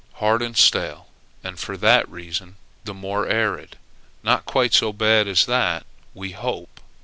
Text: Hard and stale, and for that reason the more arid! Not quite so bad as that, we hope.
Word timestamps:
Hard 0.13 0.41
and 0.41 0.57
stale, 0.57 1.09
and 1.43 1.59
for 1.59 1.77
that 1.77 2.09
reason 2.09 2.55
the 2.85 2.93
more 2.95 3.29
arid! 3.29 3.77
Not 4.23 4.45
quite 4.45 4.73
so 4.73 4.91
bad 4.91 5.27
as 5.27 5.45
that, 5.45 5.85
we 6.15 6.31
hope. 6.31 6.81